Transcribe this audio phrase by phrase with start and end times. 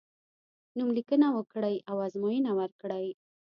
[0.77, 3.05] نوم لیکنه وکړی او ازموینه ورکړی.